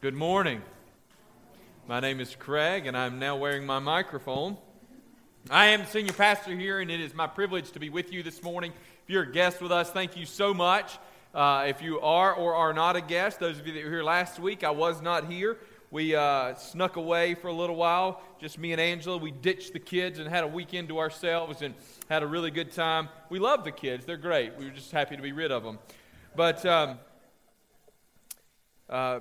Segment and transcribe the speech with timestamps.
[0.00, 0.62] Good morning.
[1.88, 4.56] My name is Craig, and I'm now wearing my microphone.
[5.50, 8.40] I am senior pastor here, and it is my privilege to be with you this
[8.40, 8.72] morning.
[9.02, 10.96] If you're a guest with us, thank you so much.
[11.34, 14.04] Uh, if you are or are not a guest, those of you that were here
[14.04, 15.58] last week, I was not here.
[15.90, 19.16] We uh, snuck away for a little while, just me and Angela.
[19.16, 21.74] We ditched the kids and had a weekend to ourselves and
[22.08, 23.08] had a really good time.
[23.30, 24.56] We love the kids, they're great.
[24.58, 25.80] We were just happy to be rid of them.
[26.36, 27.00] But um,
[28.88, 29.20] uh,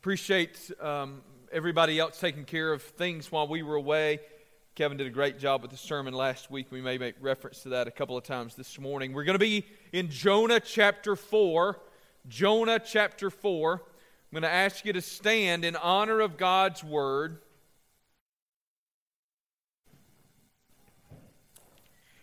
[0.00, 4.20] appreciate um, everybody else taking care of things while we were away.
[4.76, 6.68] Kevin did a great job with the sermon last week.
[6.70, 9.12] We may make reference to that a couple of times this morning.
[9.12, 11.80] We're going to be in Jonah chapter 4.
[12.28, 13.72] Jonah chapter 4.
[13.72, 13.80] I'm
[14.30, 17.38] going to ask you to stand in honor of God's word.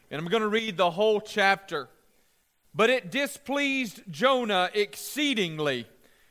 [0.09, 1.89] And I'm going to read the whole chapter.
[2.73, 5.87] But it displeased Jonah exceedingly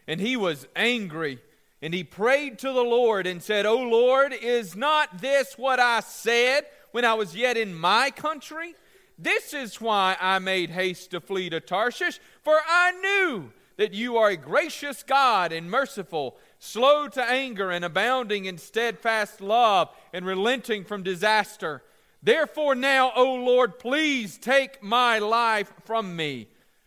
[0.06, 1.40] and he was angry.
[1.82, 6.00] And he prayed to the Lord and said, O Lord, is not this what I
[6.00, 8.74] said when I was yet in my country?
[9.18, 14.16] This is why I made haste to flee to Tarshish, for I knew that you
[14.16, 20.24] are a gracious God and merciful, slow to anger and abounding in steadfast love and
[20.24, 21.82] relenting from disaster.
[22.22, 26.48] Therefore, now, O Lord, please take my life from me,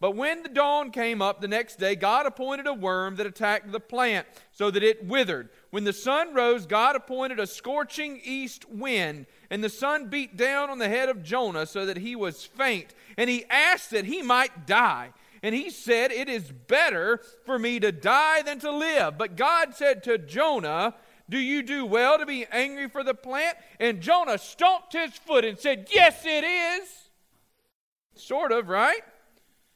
[0.00, 3.72] But when the dawn came up the next day, God appointed a worm that attacked
[3.72, 5.48] the plant so that it withered.
[5.70, 10.70] When the sun rose, God appointed a scorching east wind, and the sun beat down
[10.70, 12.94] on the head of Jonah so that he was faint.
[13.16, 15.12] And he asked that he might die.
[15.42, 19.18] And he said, It is better for me to die than to live.
[19.18, 20.94] But God said to Jonah,
[21.28, 23.58] Do you do well to be angry for the plant?
[23.80, 26.88] And Jonah stomped his foot and said, Yes, it is.
[28.14, 29.02] Sort of, right?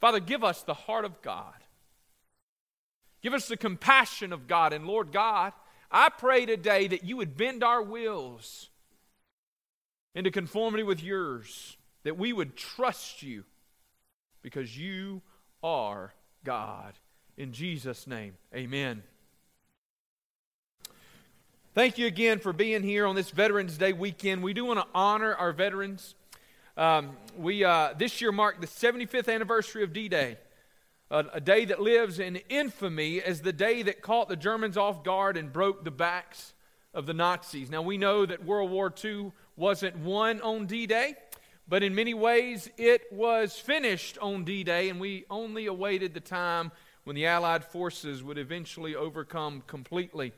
[0.00, 1.54] Father, give us the heart of God.
[3.22, 4.72] Give us the compassion of God.
[4.72, 5.52] And Lord God,
[5.90, 8.68] I pray today that you would bend our wills
[10.14, 13.44] into conformity with yours, that we would trust you
[14.42, 15.22] because you
[15.62, 16.14] are
[16.44, 16.94] God.
[17.36, 19.02] In Jesus' name, amen.
[21.74, 24.42] Thank you again for being here on this Veterans Day weekend.
[24.42, 26.14] We do want to honor our veterans.
[26.76, 30.36] Um, we uh, this year marked the 75th anniversary of D-Day,
[31.10, 35.02] a, a day that lives in infamy as the day that caught the Germans off
[35.02, 36.52] guard and broke the backs
[36.92, 37.70] of the Nazis.
[37.70, 41.14] Now we know that World War II wasn't won on D-Day,
[41.66, 46.72] but in many ways it was finished on D-Day, and we only awaited the time
[47.04, 50.34] when the Allied forces would eventually overcome completely.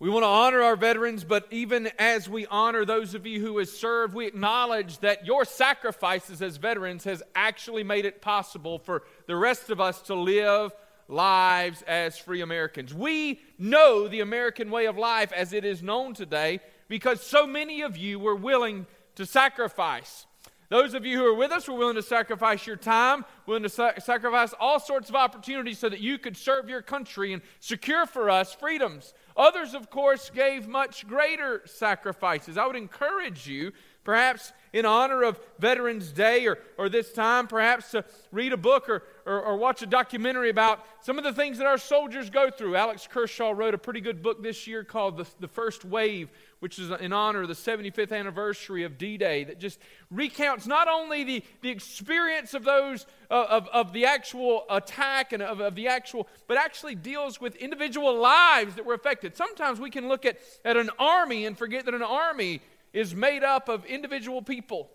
[0.00, 3.56] We want to honor our veterans, but even as we honor those of you who
[3.58, 9.04] have served, we acknowledge that your sacrifices as veterans has actually made it possible for
[9.28, 10.72] the rest of us to live
[11.06, 12.92] lives as free Americans.
[12.92, 17.82] We know the American way of life as it is known today because so many
[17.82, 20.26] of you were willing to sacrifice.
[20.70, 23.68] Those of you who are with us were willing to sacrifice your time, willing to
[23.68, 28.06] sa- sacrifice all sorts of opportunities so that you could serve your country and secure
[28.06, 32.56] for us freedoms Others, of course, gave much greater sacrifices.
[32.56, 33.72] I would encourage you,
[34.04, 38.88] perhaps in honor of Veterans Day or, or this time, perhaps to read a book
[38.88, 42.48] or, or, or, watch a documentary about some of the things that our soldiers go
[42.48, 42.76] through.
[42.76, 46.30] Alex Kershaw wrote a pretty good book this year called The, the First Wave,
[46.64, 49.78] which is in honor of the 75th anniversary of D Day, that just
[50.10, 55.42] recounts not only the, the experience of those, uh, of, of the actual attack and
[55.42, 59.36] of, of the actual, but actually deals with individual lives that were affected.
[59.36, 62.62] Sometimes we can look at, at an army and forget that an army
[62.94, 64.90] is made up of individual people.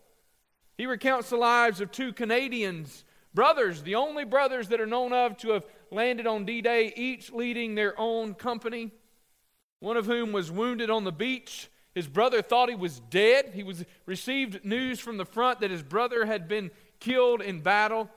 [0.76, 3.04] He recounts the lives of two Canadians,
[3.36, 7.32] brothers, the only brothers that are known of to have landed on D Day, each
[7.32, 8.90] leading their own company.
[9.80, 11.70] One of whom was wounded on the beach.
[11.96, 13.52] His brother thought he was dead.
[13.54, 18.10] He was received news from the front that his brother had been killed in battle.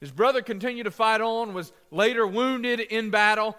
[0.00, 3.56] His brother continued to fight on, was later wounded in battle,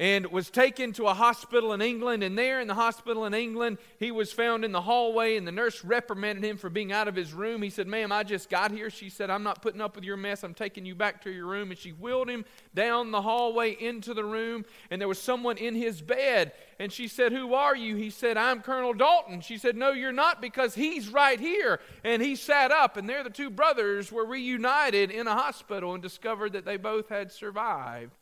[0.00, 2.22] and was taken to a hospital in England.
[2.22, 5.52] And there in the hospital in England, he was found in the hallway, and the
[5.52, 7.60] nurse reprimanded him for being out of his room.
[7.60, 8.88] He said, Ma'am, I just got here.
[8.88, 10.42] She said, I'm not putting up with your mess.
[10.42, 11.70] I'm taking you back to your room.
[11.70, 15.74] And she wheeled him down the hallway into the room, and there was someone in
[15.74, 16.52] his bed.
[16.78, 17.96] And she said, Who are you?
[17.96, 19.42] He said, I'm Colonel Dalton.
[19.42, 21.78] She said, No, you're not, because he's right here.
[22.04, 26.02] And he sat up, and there the two brothers were reunited in a hospital and
[26.02, 28.12] discovered that they both had survived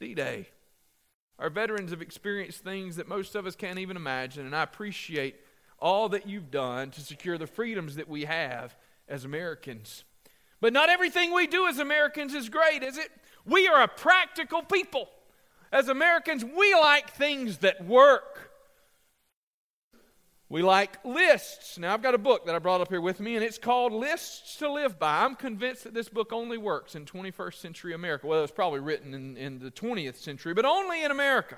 [0.00, 0.48] D Day.
[1.40, 5.36] Our veterans have experienced things that most of us can't even imagine, and I appreciate
[5.78, 8.76] all that you've done to secure the freedoms that we have
[9.08, 10.04] as Americans.
[10.60, 13.10] But not everything we do as Americans is great, is it?
[13.46, 15.08] We are a practical people.
[15.72, 18.49] As Americans, we like things that work.
[20.50, 21.78] We like lists.
[21.78, 23.92] Now, I've got a book that I brought up here with me, and it's called
[23.92, 25.22] Lists to Live By.
[25.22, 28.26] I'm convinced that this book only works in 21st century America.
[28.26, 31.56] Well, it was probably written in, in the 20th century, but only in America.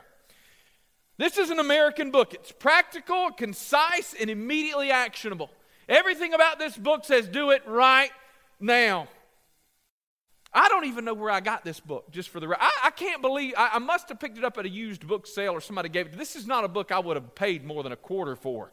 [1.16, 2.34] This is an American book.
[2.34, 5.48] It's practical, concise, and immediately actionable.
[5.88, 8.10] Everything about this book says do it right
[8.60, 9.08] now.
[10.52, 12.54] I don't even know where I got this book, just for the.
[12.60, 13.54] I, I can't believe.
[13.56, 16.08] I, I must have picked it up at a used book sale or somebody gave
[16.08, 16.18] it.
[16.18, 18.70] This is not a book I would have paid more than a quarter for.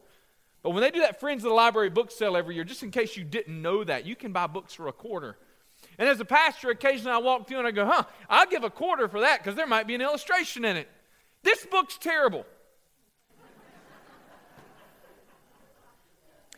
[0.61, 2.91] But when they do that Friends of the Library book sale every year, just in
[2.91, 5.37] case you didn't know that, you can buy books for a quarter.
[5.97, 8.69] And as a pastor, occasionally I walk through and I go, huh, I'll give a
[8.69, 10.89] quarter for that because there might be an illustration in it.
[11.43, 12.45] This book's terrible.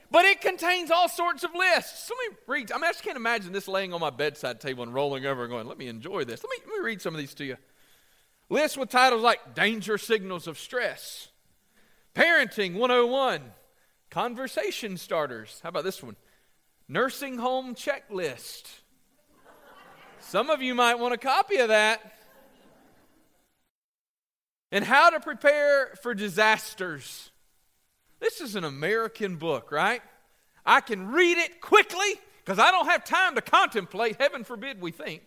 [0.10, 2.10] but it contains all sorts of lists.
[2.10, 2.72] Let me read.
[2.72, 5.44] I mean, I just can't imagine this laying on my bedside table and rolling over
[5.44, 6.44] and going, let me enjoy this.
[6.44, 7.58] Let me, let me read some of these to you.
[8.50, 11.30] Lists with titles like Danger Signals of Stress,
[12.14, 13.42] Parenting 101,
[14.12, 15.60] Conversation starters.
[15.64, 16.18] How about this one?
[16.90, 18.64] Nursing home checklist.
[20.20, 22.14] Some of you might want a copy of that.
[24.70, 27.32] And how to prepare for disasters.
[28.20, 30.02] This is an American book, right?
[30.66, 34.18] I can read it quickly because I don't have time to contemplate.
[34.20, 35.24] Heaven forbid we think.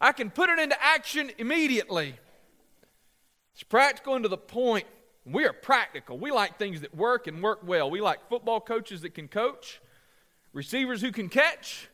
[0.00, 2.14] I can put it into action immediately.
[3.52, 4.86] It's practical and to the point.
[5.30, 6.18] We are practical.
[6.18, 7.90] We like things that work and work well.
[7.90, 9.80] We like football coaches that can coach,
[10.52, 11.88] receivers who can catch,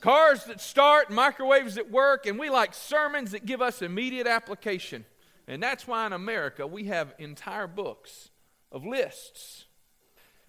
[0.00, 5.04] cars that start, microwaves that work, and we like sermons that give us immediate application.
[5.48, 8.30] And that's why in America we have entire books
[8.70, 9.64] of lists.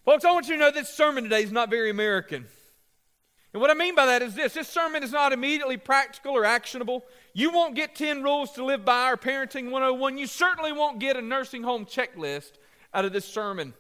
[0.05, 2.45] Folks, I want you to know this sermon today is not very American.
[3.53, 6.45] And what I mean by that is this this sermon is not immediately practical or
[6.45, 7.03] actionable.
[7.37, 10.17] You won't get 10 rules to live by or parenting 101.
[10.17, 12.53] You certainly won't get a nursing home checklist
[12.95, 13.75] out of this sermon.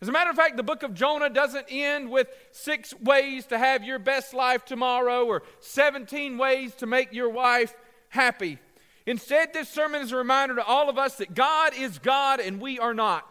[0.00, 3.58] As a matter of fact, the book of Jonah doesn't end with six ways to
[3.58, 7.76] have your best life tomorrow or 17 ways to make your wife
[8.08, 8.58] happy.
[9.06, 12.60] Instead, this sermon is a reminder to all of us that God is God and
[12.60, 13.24] we are not.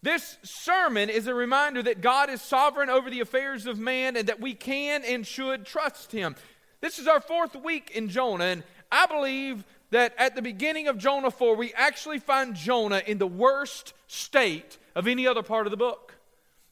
[0.00, 4.26] This sermon is a reminder that God is sovereign over the affairs of man and
[4.28, 6.34] that we can and should trust him.
[6.80, 10.98] This is our fourth week in Jonah, and I believe that at the beginning of
[10.98, 15.70] Jonah 4, we actually find Jonah in the worst state of any other part of
[15.70, 16.14] the book.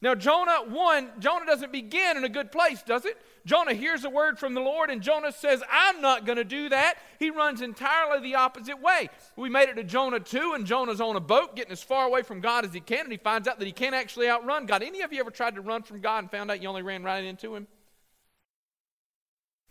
[0.01, 3.17] Now, Jonah 1, Jonah doesn't begin in a good place, does it?
[3.47, 6.69] Jonah hears a word from the Lord, and Jonah says, I'm not going to do
[6.71, 6.97] that.
[7.19, 9.09] He runs entirely the opposite way.
[9.37, 12.23] We made it to Jonah 2, and Jonah's on a boat getting as far away
[12.23, 14.83] from God as he can, and he finds out that he can't actually outrun God.
[14.83, 17.03] Any of you ever tried to run from God and found out you only ran
[17.03, 17.67] right into him?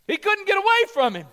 [0.08, 1.28] He couldn't get away from him.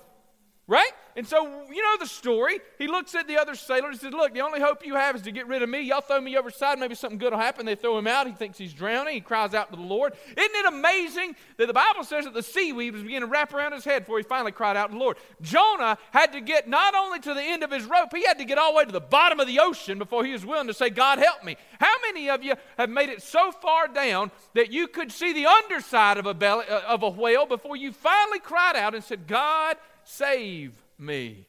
[0.71, 0.93] Right?
[1.17, 2.61] And so, you know the story.
[2.79, 5.23] He looks at the other sailors and says, Look, the only hope you have is
[5.23, 5.81] to get rid of me.
[5.81, 7.67] Y'all throw me overside, maybe something good will happen.
[7.67, 8.29] They throw him out.
[8.29, 9.15] He thinks he's drowning.
[9.15, 10.13] He cries out to the Lord.
[10.29, 13.73] Isn't it amazing that the Bible says that the seaweed was beginning to wrap around
[13.73, 15.17] his head before he finally cried out to the Lord?
[15.43, 18.45] Jonah had to get not only to the end of his rope, he had to
[18.45, 20.75] get all the way to the bottom of the ocean before he was willing to
[20.75, 21.57] say, God, help me.
[21.81, 25.47] How many of you have made it so far down that you could see the
[25.47, 29.27] underside of a, belly, uh, of a whale before you finally cried out and said,
[29.27, 29.77] God,
[30.11, 31.47] save me.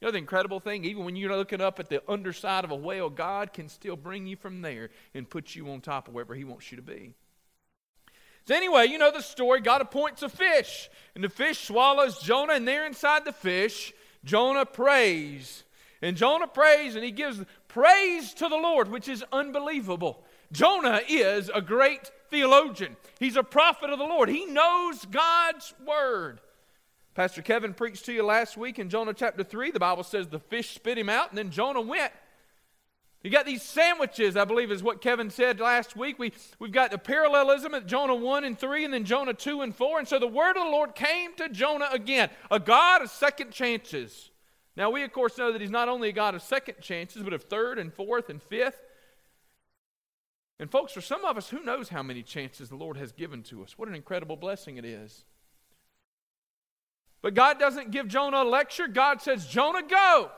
[0.00, 0.84] You know the incredible thing?
[0.84, 4.26] Even when you're looking up at the underside of a whale, God can still bring
[4.26, 7.14] you from there and put you on top of wherever He wants you to be.
[8.46, 9.60] So, anyway, you know the story.
[9.60, 13.94] God appoints a fish, and the fish swallows Jonah, and there inside the fish,
[14.24, 15.64] Jonah prays.
[16.02, 20.22] And Jonah prays, and he gives praise to the Lord, which is unbelievable.
[20.52, 26.40] Jonah is a great theologian, he's a prophet of the Lord, he knows God's word.
[27.14, 29.70] Pastor Kevin preached to you last week in Jonah chapter 3.
[29.70, 32.12] The Bible says the fish spit him out, and then Jonah went.
[33.22, 36.18] You got these sandwiches, I believe is what Kevin said last week.
[36.18, 39.74] We, we've got the parallelism at Jonah 1 and 3, and then Jonah 2 and
[39.74, 40.00] 4.
[40.00, 43.52] And so the word of the Lord came to Jonah again, a God of second
[43.52, 44.30] chances.
[44.76, 47.32] Now, we, of course, know that he's not only a God of second chances, but
[47.32, 48.80] of third and fourth and fifth.
[50.58, 53.44] And, folks, for some of us, who knows how many chances the Lord has given
[53.44, 53.78] to us?
[53.78, 55.24] What an incredible blessing it is.
[57.24, 58.86] But God doesn't give Jonah a lecture.
[58.86, 60.30] God says, Jonah, go.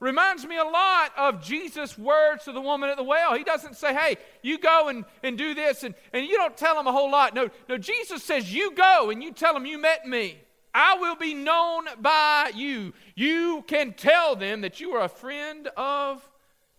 [0.00, 3.36] Reminds me a lot of Jesus' words to the woman at the well.
[3.36, 6.80] He doesn't say, hey, you go and, and do this, and, and you don't tell
[6.80, 7.32] him a whole lot.
[7.32, 10.36] No, no, Jesus says, you go and you tell them you met me.
[10.74, 12.92] I will be known by you.
[13.14, 16.28] You can tell them that you are a friend of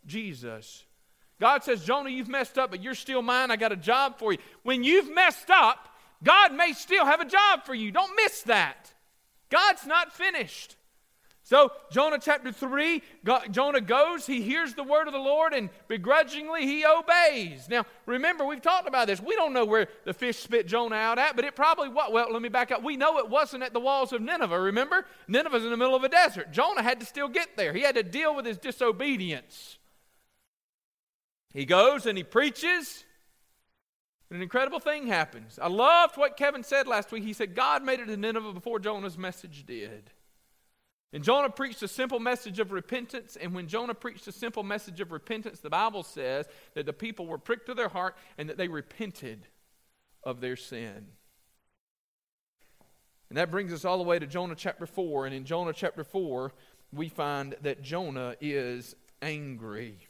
[0.06, 0.84] Jesus.
[1.40, 3.50] God says, Jonah, you've messed up, but you're still mine.
[3.50, 4.40] I got a job for you.
[4.64, 5.88] When you've messed up,
[6.22, 7.94] God may still have a job for you.
[7.94, 8.93] Don't miss that.
[9.54, 10.76] God's not finished.
[11.44, 15.70] So, Jonah chapter 3, God, Jonah goes, he hears the word of the Lord, and
[15.88, 17.68] begrudgingly he obeys.
[17.70, 19.22] Now, remember, we've talked about this.
[19.22, 22.12] We don't know where the fish spit Jonah out at, but it probably, what?
[22.12, 22.82] Well, let me back up.
[22.82, 25.06] We know it wasn't at the walls of Nineveh, remember?
[25.28, 26.52] Nineveh's in the middle of a desert.
[26.52, 29.78] Jonah had to still get there, he had to deal with his disobedience.
[31.54, 33.04] He goes and he preaches,
[34.34, 35.60] an incredible thing happens.
[35.62, 37.24] I loved what Kevin said last week.
[37.24, 40.10] He said, God made it to Nineveh before Jonah's message did.
[41.14, 43.38] And Jonah preached a simple message of repentance.
[43.40, 47.28] And when Jonah preached a simple message of repentance, the Bible says that the people
[47.28, 49.46] were pricked to their heart and that they repented
[50.24, 51.06] of their sin.
[53.30, 55.28] And that brings us all the way to Jonah chapter 4.
[55.28, 56.52] And in Jonah chapter 4,
[56.92, 60.08] we find that Jonah is angry.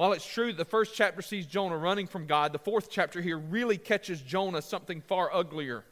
[0.00, 3.20] While it's true that the first chapter sees Jonah running from God, the fourth chapter
[3.20, 5.84] here really catches Jonah something far uglier.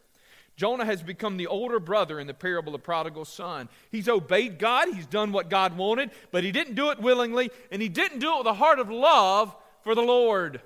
[0.56, 3.68] Jonah has become the older brother in the parable of the prodigal son.
[3.92, 7.82] He's obeyed God, he's done what God wanted, but he didn't do it willingly, and
[7.82, 10.62] he didn't do it with a heart of love for the Lord.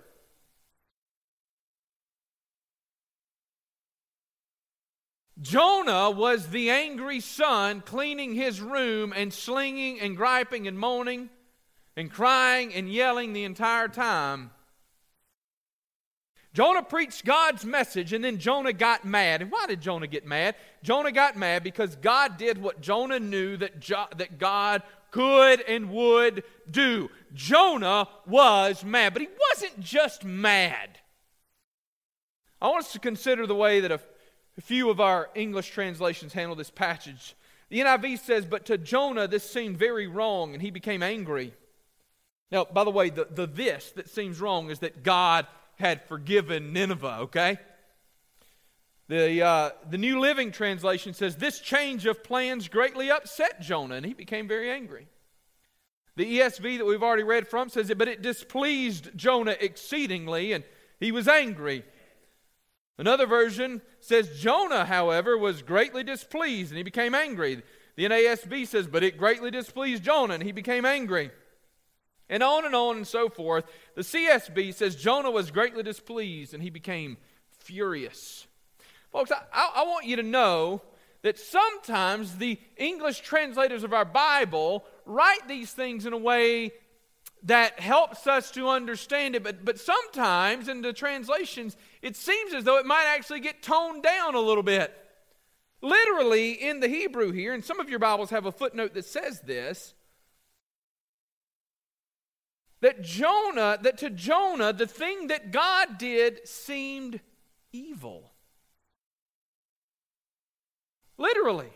[5.41, 11.29] Jonah was the angry son cleaning his room and slinging and griping and moaning
[11.97, 14.51] and crying and yelling the entire time.
[16.55, 19.41] Jonah preached God's message and then Jonah got mad.
[19.41, 20.55] And why did Jonah get mad?
[20.83, 25.91] Jonah got mad because God did what Jonah knew that, jo- that God could and
[25.91, 27.11] would do.
[27.33, 30.99] Jonah was mad, but he wasn't just mad.
[32.61, 34.01] I want us to consider the way that a,
[34.59, 37.35] a few of our English translations handle this passage.
[37.71, 41.55] The NIV says, But to Jonah this seemed very wrong, and he became angry.
[42.53, 45.47] Now, by the way, the, the this that seems wrong is that God
[45.79, 47.59] had forgiven Nineveh, okay?
[49.09, 54.05] The, uh, the New Living Translation says, This change of plans greatly upset Jonah, and
[54.05, 55.09] he became very angry.
[56.17, 60.63] The ESV that we've already read from says it, but it displeased Jonah exceedingly, and
[61.01, 61.85] he was angry.
[62.99, 67.63] Another version says, Jonah, however, was greatly displeased, and he became angry.
[67.97, 71.31] The NASB says, but it greatly displeased Jonah, and he became angry
[72.33, 73.67] and on and on and so forth.
[73.95, 77.19] The CSB says Jonah was greatly displeased and he became
[77.59, 78.47] furious.
[79.13, 80.81] Folks, I, I, want you to know
[81.21, 86.73] that sometimes the English translators of our Bible write these things in a way
[87.43, 92.65] that helps us to understand it, but, but sometimes in the translations, it seems as
[92.65, 94.97] though it might actually get toned down a little bit.
[95.83, 99.41] Literally, in the Hebrew here, and some of your Bibles have a footnote that says
[99.41, 99.93] this,
[102.83, 107.21] that Jonah, that to Jonah, the thing that God did seemed
[107.73, 108.33] evil.
[111.17, 111.71] Literally.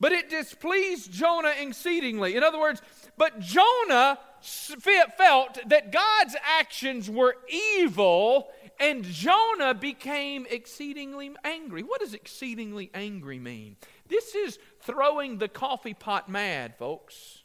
[0.00, 2.36] But it displeased Jonah exceedingly.
[2.36, 2.82] In other words,
[3.16, 8.48] but Jonah felt that God's actions were evil,
[8.80, 11.82] and Jonah became exceedingly angry.
[11.82, 13.76] What does exceedingly angry mean?
[14.08, 17.39] This is throwing the coffee pot mad, folks.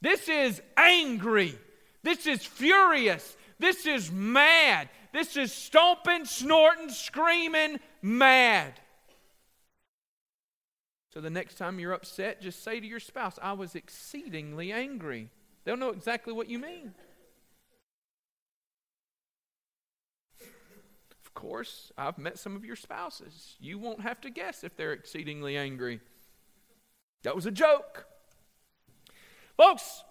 [0.00, 1.58] This is angry.
[2.02, 3.36] This is furious.
[3.58, 4.88] This is mad.
[5.12, 8.74] This is stomping, snorting, screaming, mad.
[11.12, 15.30] So the next time you're upset, just say to your spouse, I was exceedingly angry.
[15.64, 16.92] They'll know exactly what you mean.
[21.24, 23.56] Of course, I've met some of your spouses.
[23.58, 26.00] You won't have to guess if they're exceedingly angry.
[27.22, 28.06] That was a joke.
[29.56, 30.04] Folks,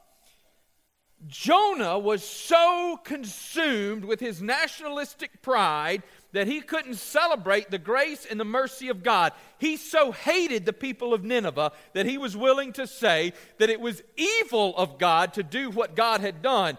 [1.27, 8.39] Jonah was so consumed with his nationalistic pride that he couldn't celebrate the grace and
[8.39, 9.31] the mercy of God.
[9.57, 13.79] He so hated the people of Nineveh that he was willing to say that it
[13.79, 16.77] was evil of God to do what God had done.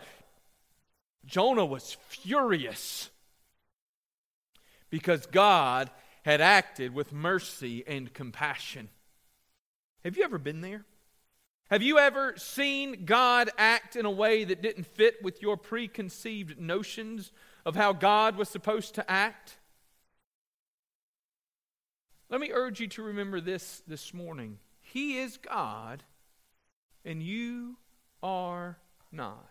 [1.25, 3.11] Jonah was furious
[4.90, 5.90] because God
[6.25, 8.90] had acted with mercy and compassion.
[10.04, 10.85] Have you ever been there?
[11.70, 16.61] Have you ever seen God act in a way that didn't fit with your preconceived
[16.61, 17.32] notions
[17.64, 19.56] of how God was supposed to act?
[22.28, 24.58] Let me urge you to remember this this morning.
[24.80, 26.04] He is God,
[27.04, 27.76] and you
[28.23, 28.78] are
[29.11, 29.44] not.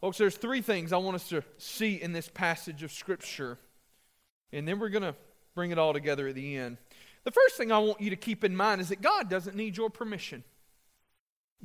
[0.00, 3.58] Folks, there's three things I want us to see in this passage of Scripture,
[4.52, 5.14] and then we're going to
[5.54, 6.78] bring it all together at the end.
[7.26, 9.76] The first thing I want you to keep in mind is that God doesn't need
[9.76, 10.44] your permission.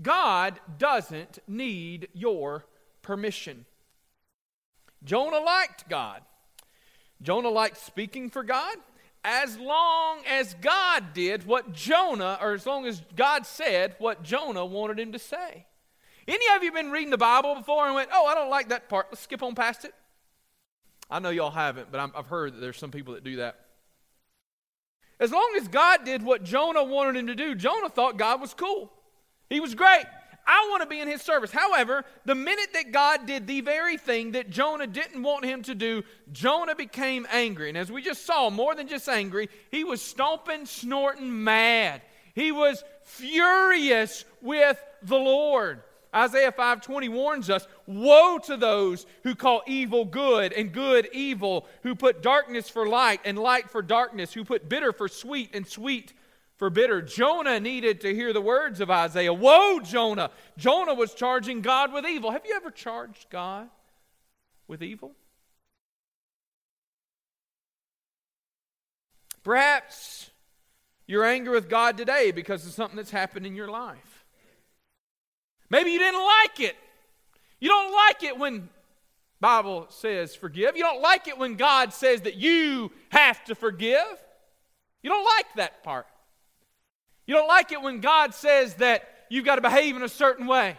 [0.02, 2.66] God doesn't need your
[3.04, 3.68] permission.
[5.04, 6.22] Jonah liked God.
[7.22, 8.76] Jonah liked speaking for God
[9.24, 14.66] as long as God did what Jonah, or as long as God said what Jonah
[14.66, 15.68] wanted him to say.
[16.28, 18.90] Any of you been reading the Bible before and went, oh, I don't like that
[18.90, 19.10] part.
[19.12, 19.94] Let's skip on past it?
[21.08, 23.68] I know y'all haven't, but i have heard that there's some people that do that.
[25.22, 28.56] As long as God did what Jonah wanted him to do, Jonah thought God was
[28.56, 28.92] cool.
[29.52, 30.06] He was great.
[30.48, 31.52] I want to be in his service.
[31.52, 35.76] However, the minute that God did the very thing that Jonah didn't want him to
[35.76, 36.02] do,
[36.32, 37.70] Jonah became angry.
[37.70, 42.02] And as we just saw, more than just angry, he was stomping, snorting, mad.
[42.34, 45.84] He was furious with the Lord.
[46.14, 51.96] Isaiah 5:20 warns us, "Woe to those who call evil good and good evil, who
[51.96, 56.14] put darkness for light and light for darkness, who put bitter for sweet and sweet
[56.62, 57.02] for bitter.
[57.02, 59.34] Jonah needed to hear the words of Isaiah.
[59.34, 60.30] Woe, Jonah!
[60.58, 62.30] Jonah was charging God with evil.
[62.30, 63.68] Have you ever charged God
[64.68, 65.16] with evil?
[69.44, 70.30] Perhaps
[71.08, 74.11] you're angry with God today because of something that's happened in your life.
[75.72, 76.76] Maybe you didn't like it.
[77.62, 78.70] You don't like it when
[79.40, 80.76] Bible says forgive.
[80.76, 84.06] You don't like it when God says that you have to forgive.
[85.02, 86.08] You don't like that part.
[87.26, 90.46] You don't like it when God says that you've got to behave in a certain
[90.46, 90.78] way.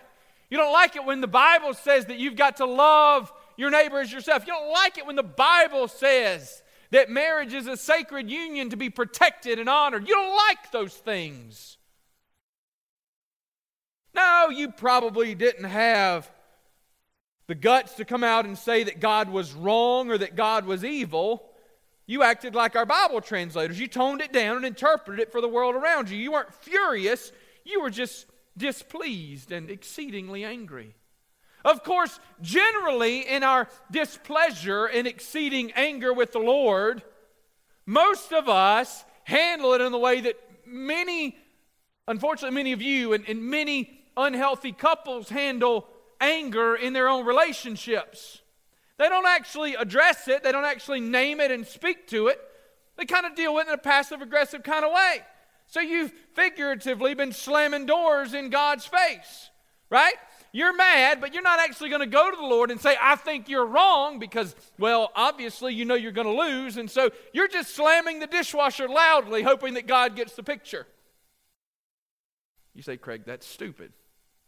[0.51, 3.99] You don't like it when the Bible says that you've got to love your neighbor
[3.99, 4.47] as yourself.
[4.47, 8.77] You don't like it when the Bible says that marriage is a sacred union to
[8.77, 10.07] be protected and honored.
[10.07, 11.79] You don't like those things.
[14.15, 16.31] No, you probably didn't have
[17.47, 20.85] the guts to come out and say that God was wrong or that God was
[20.85, 21.51] evil.
[22.07, 23.81] You acted like our Bible translators.
[23.81, 26.17] You toned it down and interpreted it for the world around you.
[26.17, 27.33] You weren't furious,
[27.65, 30.95] you were just displeased and exceedingly angry.
[31.65, 37.03] Of course, generally in our displeasure and exceeding anger with the Lord,
[37.87, 41.37] most of us handle it in the way that many,
[42.09, 45.87] unfortunately, many of you and, and many unhealthy couples handle
[46.21, 48.43] anger in their own relationships.
[48.99, 52.41] They don't actually address it, they don't actually name it and speak to it.
[52.97, 55.23] They kind of deal with it in a passive aggressive kind of way.
[55.67, 59.51] So you've figuratively been slamming doors in God's face,
[59.91, 60.15] right?
[60.53, 63.17] You're mad, but you're not actually going to go to the Lord and say, I
[63.17, 66.77] think you're wrong, because, well, obviously you know you're going to lose.
[66.77, 70.87] And so you're just slamming the dishwasher loudly, hoping that God gets the picture.
[72.75, 73.93] You say, Craig, that's stupid.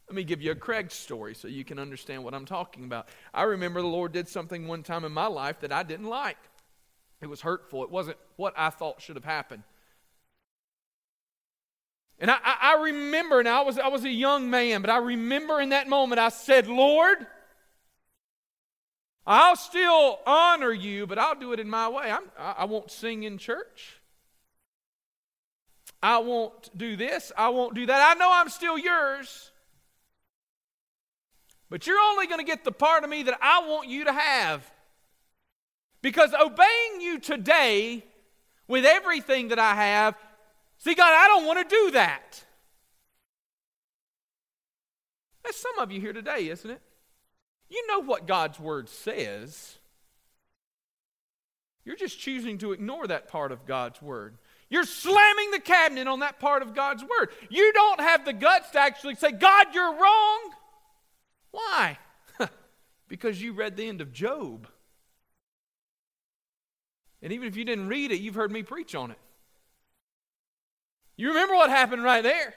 [0.08, 3.08] Let me give you a Craig story so you can understand what I'm talking about.
[3.32, 6.36] I remember the Lord did something one time in my life that I didn't like.
[7.22, 7.82] It was hurtful.
[7.84, 9.62] It wasn't what I thought should have happened.
[12.18, 15.60] And I, I, remember, and I was, I was a young man, but I remember
[15.60, 17.26] in that moment I said, Lord,
[19.26, 22.10] I'll still honor you, but I'll do it in my way.
[22.10, 24.00] I'm, I, I won't sing in church.
[26.02, 27.32] I won't do this.
[27.36, 28.14] I won't do that.
[28.14, 29.50] I know I'm still yours.
[31.74, 34.12] But you're only going to get the part of me that I want you to
[34.12, 34.64] have.
[36.02, 38.04] Because obeying you today
[38.68, 40.14] with everything that I have,
[40.78, 42.44] see, God, I don't want to do that.
[45.42, 46.80] That's some of you here today, isn't it?
[47.68, 49.76] You know what God's word says.
[51.84, 54.38] You're just choosing to ignore that part of God's word.
[54.70, 57.30] You're slamming the cabinet on that part of God's word.
[57.50, 60.52] You don't have the guts to actually say, God, you're wrong.
[61.54, 61.98] Why?
[63.08, 64.66] because you read the end of Job.
[67.22, 69.18] And even if you didn't read it, you've heard me preach on it.
[71.16, 72.54] You remember what happened right there?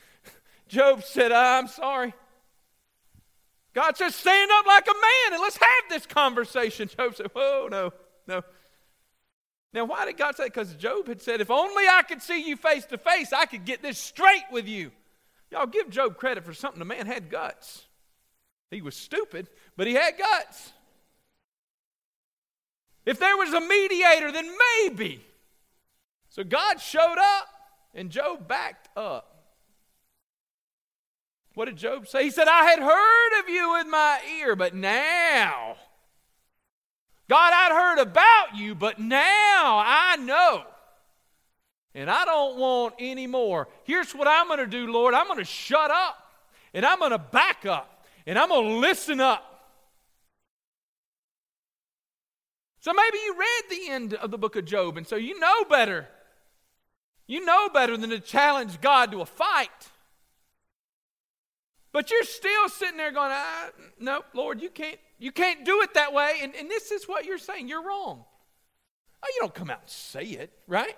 [0.68, 2.14] Job said, ah, I'm sorry.
[3.74, 6.88] God says, stand up like a man and let's have this conversation.
[6.96, 7.92] Job said, Whoa, no,
[8.26, 8.42] no.
[9.74, 10.44] Now, why did God say?
[10.44, 13.66] Because Job had said, if only I could see you face to face, I could
[13.66, 14.90] get this straight with you.
[15.50, 16.78] Y'all give Job credit for something.
[16.78, 17.86] The man had guts.
[18.72, 20.72] He was stupid, but he had guts.
[23.04, 25.24] If there was a mediator, then maybe.
[26.28, 27.48] So God showed up,
[27.94, 29.28] and Job backed up.
[31.54, 32.24] What did Job say?
[32.24, 35.76] He said, I had heard of you with my ear, but now,
[37.28, 40.64] God, I'd heard about you, but now I know.
[41.94, 43.68] And I don't want any more.
[43.84, 45.12] Here's what I'm going to do, Lord.
[45.12, 46.16] I'm going to shut up,
[46.72, 49.48] and I'm going to back up, and I'm going to listen up.
[52.80, 55.64] So maybe you read the end of the book of Job, and so you know
[55.70, 56.08] better.
[57.26, 59.70] You know better than to challenge God to a fight.
[61.92, 63.68] But you're still sitting there going, ah,
[64.00, 66.38] no, Lord, you can't, you can't do it that way.
[66.42, 67.68] And, and this is what you're saying.
[67.68, 68.24] You're wrong.
[69.22, 70.96] Oh, you don't come out and say it, right?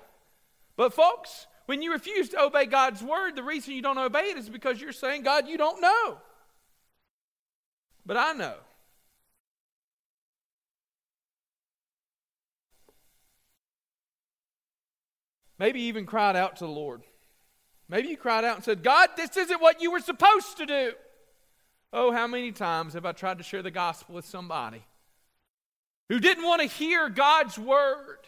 [0.77, 4.39] But folks, when you refuse to obey God's word, the reason you don't obey it
[4.39, 6.19] is because you're saying, God, you don't know.
[8.07, 8.55] But I know.
[15.59, 17.03] Maybe even cried out to the Lord.
[17.89, 20.93] Maybe you cried out and said, God, this isn't what you were supposed to do.
[21.93, 24.83] Oh, how many times have I tried to share the gospel with somebody
[26.09, 28.19] who didn't want to hear God's word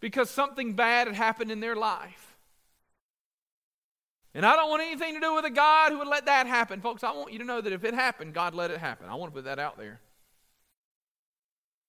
[0.00, 2.33] because something bad had happened in their life?
[4.34, 6.80] And I don't want anything to do with a God who would let that happen.
[6.80, 9.08] Folks, I want you to know that if it happened, God let it happen.
[9.08, 10.00] I want to put that out there.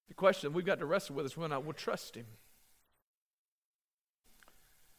[0.08, 2.28] The question we've got to wrestle with is when I will trust Him.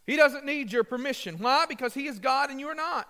[0.07, 1.37] He doesn't need your permission.
[1.39, 1.67] Why?
[1.69, 3.09] Because He is God and you are not.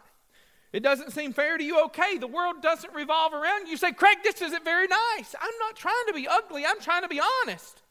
[0.72, 1.82] It doesn't seem fair to you.
[1.86, 3.72] Okay, the world doesn't revolve around you.
[3.72, 5.34] You say, Craig, this isn't very nice.
[5.40, 7.82] I'm not trying to be ugly, I'm trying to be honest.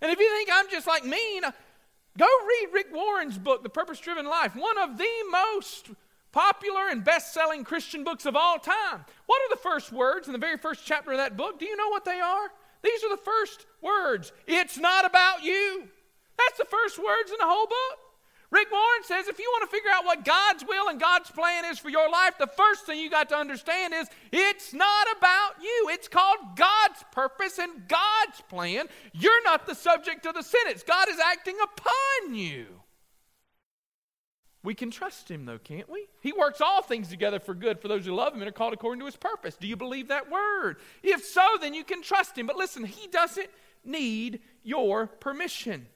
[0.00, 1.44] And if you think I'm just like mean,
[2.18, 5.90] go read Rick Warren's book, The Purpose Driven Life, one of the most
[6.32, 9.04] popular and best selling Christian books of all time.
[9.26, 11.58] What are the first words in the very first chapter of that book?
[11.58, 12.48] Do you know what they are?
[12.82, 14.32] These are the first words.
[14.46, 15.88] It's not about you.
[16.38, 17.98] That's the first words in the whole book.
[18.52, 21.64] Rick Warren says if you want to figure out what God's will and God's plan
[21.64, 25.52] is for your life, the first thing you got to understand is it's not about
[25.62, 25.88] you.
[25.90, 28.86] It's called God's purpose and God's plan.
[29.14, 30.82] You're not the subject of the sentence.
[30.82, 32.66] God is acting upon you.
[34.62, 36.06] We can trust him, though, can't we?
[36.20, 38.74] He works all things together for good for those who love him and are called
[38.74, 39.56] according to his purpose.
[39.56, 40.76] Do you believe that word?
[41.02, 42.46] If so, then you can trust him.
[42.46, 43.48] But listen, he doesn't
[43.82, 45.86] need your permission.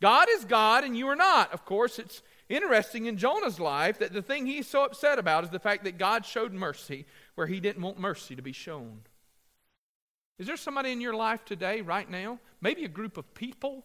[0.00, 1.52] God is God and you are not.
[1.52, 5.50] Of course, it's interesting in Jonah's life that the thing he's so upset about is
[5.50, 9.00] the fact that God showed mercy where he didn't want mercy to be shown.
[10.38, 13.84] Is there somebody in your life today, right now, maybe a group of people,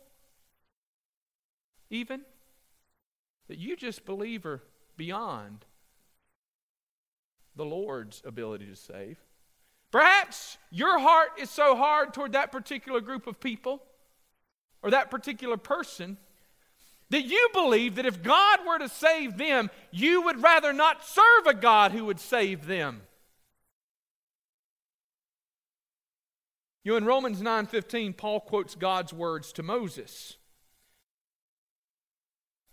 [1.90, 2.22] even,
[3.48, 4.62] that you just believe are
[4.96, 5.66] beyond
[7.56, 9.18] the Lord's ability to save?
[9.92, 13.82] Perhaps your heart is so hard toward that particular group of people
[14.84, 16.18] or that particular person
[17.10, 21.48] that you believe that if God were to save them, you would rather not serve
[21.48, 23.02] a God who would save them.
[26.84, 30.38] You know, in Romans 9:15, Paul quotes God's words to Moses.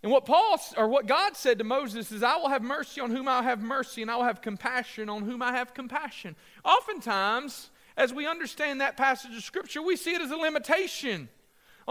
[0.03, 3.11] And what Paul or what God said to Moses is, I will have mercy on
[3.11, 6.35] whom I have mercy, and I will have compassion on whom I have compassion.
[6.65, 11.29] Oftentimes, as we understand that passage of Scripture, we see it as a limitation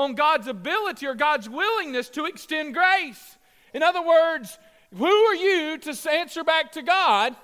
[0.00, 3.36] on God's ability or God's willingness to extend grace.
[3.74, 4.58] In other words,
[4.96, 7.36] who are you to answer back to God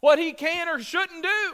[0.00, 1.52] what He can or shouldn't do?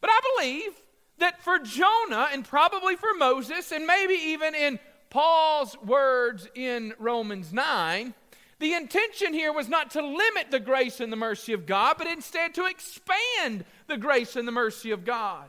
[0.00, 0.72] But I believe
[1.18, 4.78] that for Jonah and probably for Moses, and maybe even in
[5.10, 8.14] Paul's words in Romans 9,
[8.58, 12.06] the intention here was not to limit the grace and the mercy of God, but
[12.06, 15.48] instead to expand the grace and the mercy of God.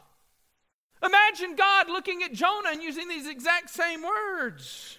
[1.03, 4.97] Imagine God looking at Jonah and using these exact same words.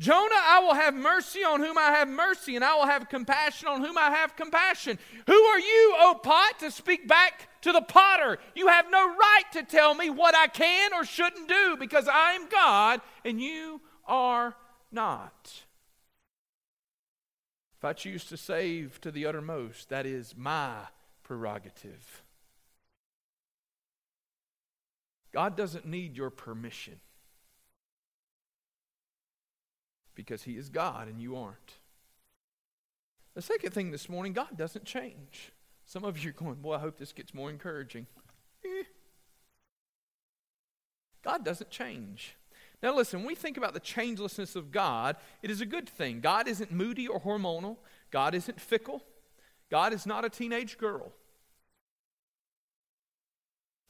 [0.00, 3.68] Jonah, I will have mercy on whom I have mercy, and I will have compassion
[3.68, 4.98] on whom I have compassion.
[5.26, 8.38] Who are you, O pot, to speak back to the potter?
[8.56, 12.32] You have no right to tell me what I can or shouldn't do, because I
[12.32, 14.56] am God and you are
[14.90, 15.62] not.
[17.78, 20.86] If I choose to save to the uttermost, that is my
[21.22, 22.22] prerogative.
[25.32, 27.00] God doesn't need your permission
[30.14, 31.74] because He is God and you aren't.
[33.34, 35.52] The second thing this morning, God doesn't change.
[35.86, 38.06] Some of you are going, Boy, I hope this gets more encouraging.
[38.64, 38.84] Eh.
[41.24, 42.36] God doesn't change.
[42.82, 46.20] Now, listen, when we think about the changelessness of God, it is a good thing.
[46.20, 47.76] God isn't moody or hormonal,
[48.10, 49.04] God isn't fickle,
[49.70, 51.12] God is not a teenage girl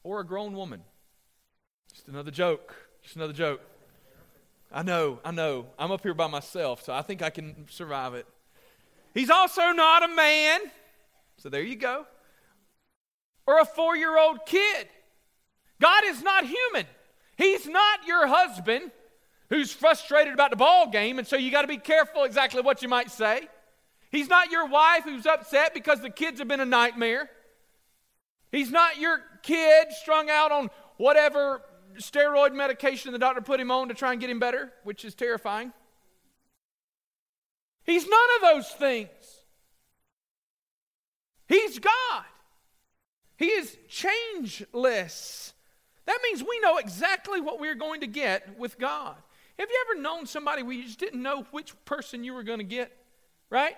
[0.03, 0.83] or a grown woman.
[1.93, 2.75] Just another joke.
[3.03, 3.61] Just another joke.
[4.73, 5.67] I know, I know.
[5.79, 8.27] I'm up here by myself, so I think I can survive it.
[9.13, 10.61] He's also not a man.
[11.37, 12.07] So there you go.
[13.47, 14.89] Or a four year old kid.
[15.81, 16.87] God is not human.
[17.37, 18.91] He's not your husband
[19.51, 22.81] who's frustrated about the ball game, and so you got to be careful exactly what
[22.81, 23.49] you might say.
[24.11, 27.29] He's not your wife who's upset because the kids have been a nightmare.
[28.51, 31.63] He's not your kid strung out on whatever
[31.99, 35.15] steroid medication the doctor put him on to try and get him better, which is
[35.15, 35.73] terrifying.
[37.85, 39.09] He's none of those things.
[41.49, 42.25] He's God.
[43.37, 45.53] He is changeless.
[46.07, 49.17] That means we know exactly what we're going to get with God.
[49.59, 52.59] Have you ever known somebody where you just didn't know which person you were going
[52.59, 52.97] to get?
[53.51, 53.77] Right?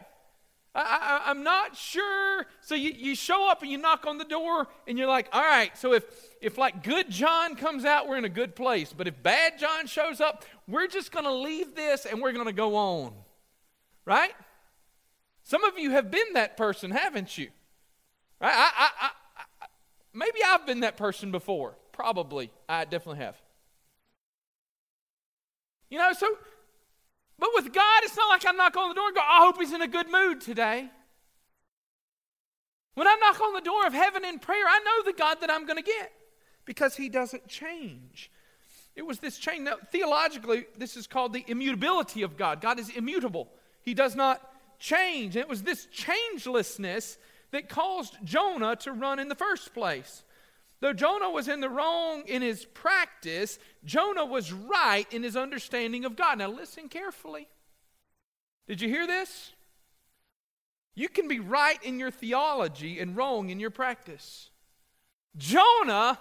[0.75, 2.47] I, am not sure.
[2.61, 5.43] So you, you show up and you knock on the door and you're like, all
[5.43, 6.05] right, so if,
[6.41, 8.93] if like good John comes out, we're in a good place.
[8.93, 12.47] But if bad John shows up, we're just going to leave this and we're going
[12.47, 13.13] to go on.
[14.05, 14.33] Right?
[15.45, 17.51] Some of you have been that person, haven't you?
[18.41, 18.53] Right?
[18.53, 19.11] I, I, I,
[19.63, 19.67] I
[20.13, 21.77] maybe I've been that person before.
[21.93, 22.51] Probably.
[22.69, 23.41] I definitely have.
[25.89, 26.27] You know, so
[27.39, 29.59] but with God, it's not like I knock on the door and go, I hope
[29.59, 30.89] he's in a good mood today.
[32.95, 35.51] When I knock on the door of heaven in prayer, I know the God that
[35.51, 36.13] I'm going to get
[36.65, 38.31] because he doesn't change.
[38.95, 39.63] It was this change.
[39.63, 42.61] Now, theologically, this is called the immutability of God.
[42.61, 43.49] God is immutable,
[43.83, 44.41] he does not
[44.79, 45.35] change.
[45.37, 47.17] And it was this changelessness
[47.51, 50.23] that caused Jonah to run in the first place.
[50.85, 56.05] Though Jonah was in the wrong in his practice, Jonah was right in his understanding
[56.05, 56.37] of God.
[56.37, 57.49] Now, listen carefully.
[58.69, 59.53] Did you hear this?
[60.95, 64.51] You can be right in your theology and wrong in your practice.
[65.39, 66.19] Jonah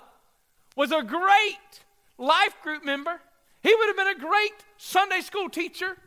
[0.78, 1.84] was a great
[2.17, 3.19] life group member.
[3.63, 5.97] He would have been a great Sunday school teacher.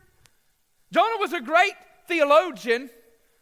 [0.91, 1.75] Jonah was a great
[2.09, 2.89] theologian,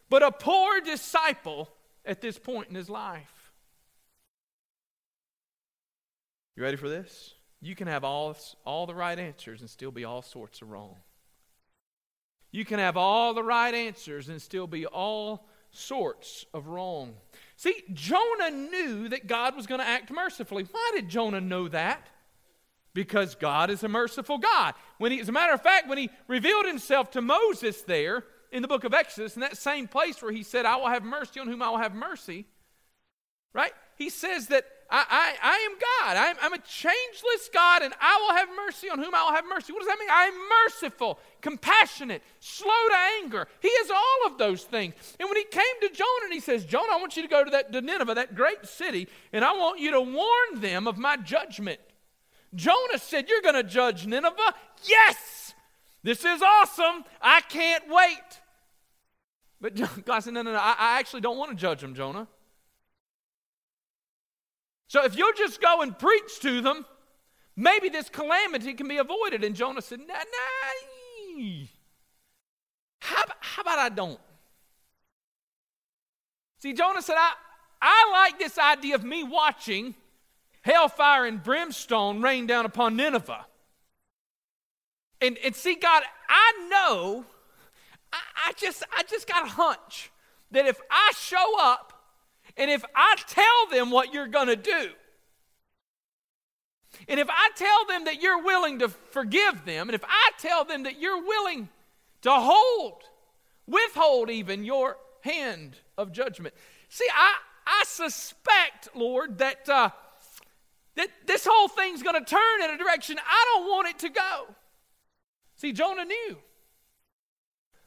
[0.09, 1.69] but a poor disciple
[2.03, 3.34] at this point in his life.
[6.55, 7.33] You ready for this?
[7.61, 10.95] You can have all, all the right answers and still be all sorts of wrong.
[12.51, 17.15] You can have all the right answers and still be all sorts of wrong.
[17.57, 20.65] See, Jonah knew that God was going to act mercifully.
[20.71, 22.07] Why did Jonah know that?
[22.93, 24.73] Because God is a merciful God.
[24.99, 28.61] When he, as a matter of fact, when he revealed himself to Moses there in
[28.61, 31.41] the book of Exodus, in that same place where he said, I will have mercy
[31.41, 32.45] on whom I will have mercy,
[33.53, 33.73] right?
[33.97, 36.17] He says that I, I, I am God.
[36.17, 39.45] I'm, I'm, a changeless God, and I will have mercy on whom I will have
[39.45, 39.73] mercy.
[39.73, 40.09] What does that mean?
[40.11, 43.47] I am merciful, compassionate, slow to anger.
[43.61, 44.93] He is all of those things.
[45.19, 47.43] And when he came to Jonah and he says, Jonah, I want you to go
[47.43, 50.97] to that to Nineveh, that great city, and I want you to warn them of
[50.97, 51.79] my judgment.
[52.53, 54.53] Jonah said, You're going to judge Nineveh?
[54.83, 55.53] Yes!
[56.03, 57.03] This is awesome.
[57.19, 58.41] I can't wait.
[59.59, 60.59] But God said, No, no, no.
[60.59, 62.27] I, I actually don't want to judge them, Jonah.
[64.87, 66.85] So if you'll just go and preach to them,
[67.55, 69.43] maybe this calamity can be avoided.
[69.43, 71.65] And Jonah said, nah, nah.
[72.99, 74.19] How, how about I don't?
[76.59, 77.33] See, Jonah said, I,
[77.81, 79.95] I like this idea of me watching
[80.61, 83.45] hellfire and brimstone rain down upon Nineveh.
[85.21, 87.25] And, and see, God, I know,
[88.11, 88.17] I,
[88.47, 90.11] I just I just got a hunch
[90.51, 91.94] that if I show up
[92.57, 94.89] and if I tell them what you're going to do,
[97.07, 100.63] and if I tell them that you're willing to forgive them, and if I tell
[100.63, 101.69] them that you're willing
[102.21, 103.03] to hold,
[103.67, 106.55] withhold even your hand of judgment.
[106.89, 107.35] See, I,
[107.67, 109.89] I suspect, Lord, that, uh,
[110.95, 114.09] that this whole thing's going to turn in a direction I don't want it to
[114.09, 114.55] go.
[115.57, 116.37] See, Jonah knew.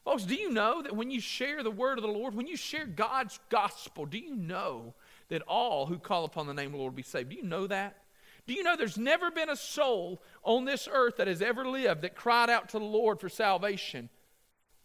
[0.08, 2.56] Folks, do you know that when you share the word of the Lord, when you
[2.56, 4.94] share God's gospel, do you know
[5.28, 7.28] that all who call upon the name of the Lord will be saved?
[7.28, 8.04] Do you know that?
[8.46, 12.00] Do you know there's never been a soul on this earth that has ever lived
[12.00, 14.08] that cried out to the Lord for salvation,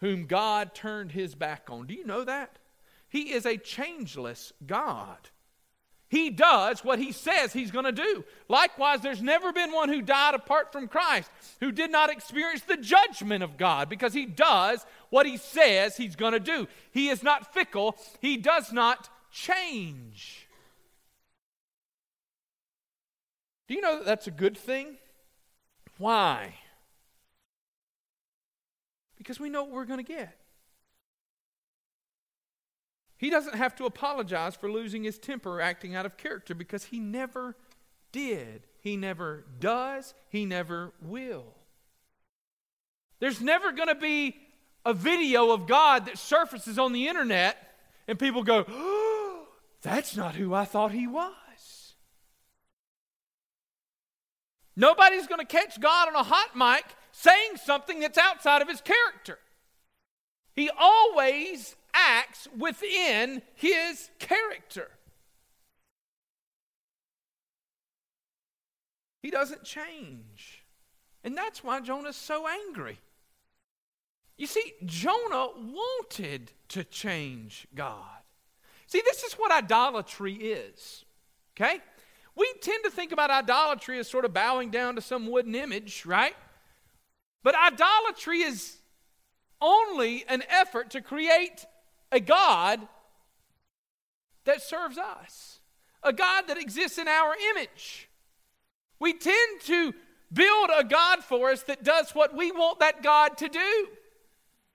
[0.01, 1.87] whom God turned his back on?
[1.87, 2.59] Do you know that?
[3.07, 5.29] He is a changeless God.
[6.13, 8.23] He does what he says he's going to do.
[8.47, 12.77] Likewise, there's never been one who died apart from Christ who did not experience the
[12.77, 16.67] judgment of God because he does what he says he's going to do.
[16.91, 20.47] He is not fickle, he does not change.
[23.67, 24.97] Do you know that that's a good thing?
[25.97, 26.53] Why?
[29.17, 30.42] Because we know what we're going to get.
[33.23, 36.99] He doesn't have to apologize for losing his temper acting out of character because he
[36.99, 37.55] never
[38.11, 38.67] did.
[38.81, 40.13] He never does.
[40.27, 41.45] He never will.
[43.21, 44.35] There's never going to be
[44.85, 47.55] a video of God that surfaces on the internet
[48.09, 49.47] and people go, oh,
[49.81, 51.93] that's not who I thought he was.
[54.75, 56.83] Nobody's going to catch God on a hot mic
[57.13, 59.39] saying something that's outside of his character.
[60.51, 64.89] He always acts within his character.
[69.21, 70.65] He doesn't change.
[71.23, 72.99] And that's why Jonah's so angry.
[74.37, 78.23] You see, Jonah wanted to change God.
[78.87, 81.05] See, this is what idolatry is.
[81.55, 81.79] Okay?
[82.35, 86.05] We tend to think about idolatry as sort of bowing down to some wooden image,
[86.05, 86.35] right?
[87.43, 88.77] But idolatry is
[89.61, 91.65] only an effort to create
[92.13, 92.79] a God
[94.45, 95.59] that serves us,
[96.03, 98.09] a God that exists in our image.
[98.99, 99.93] We tend to
[100.31, 103.87] build a God for us that does what we want that God to do.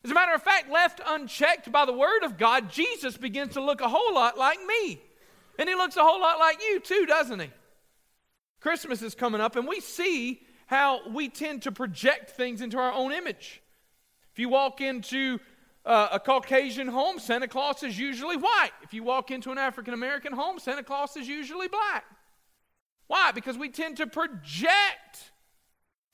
[0.05, 3.63] As a matter of fact, left unchecked by the Word of God, Jesus begins to
[3.65, 5.01] look a whole lot like me.
[5.59, 7.51] And he looks a whole lot like you, too, doesn't he?
[8.61, 12.93] Christmas is coming up, and we see how we tend to project things into our
[12.93, 13.61] own image.
[14.33, 15.41] If you walk into
[15.89, 18.73] uh, a Caucasian home, Santa Claus is usually white.
[18.83, 22.05] If you walk into an African American home, Santa Claus is usually black.
[23.07, 23.33] Why?
[23.33, 25.33] Because we tend to project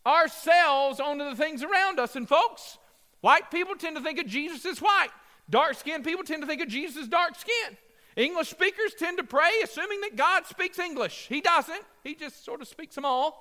[0.07, 2.15] ourselves onto the things around us.
[2.15, 2.79] And folks,
[3.21, 5.11] white people tend to think of Jesus as white.
[5.51, 7.77] Dark skinned people tend to think of Jesus as dark skinned.
[8.17, 11.27] English speakers tend to pray assuming that God speaks English.
[11.29, 13.41] He doesn't, He just sort of speaks them all.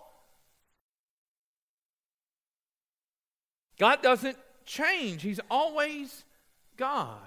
[3.77, 6.23] God doesn't change, He's always
[6.77, 7.17] God.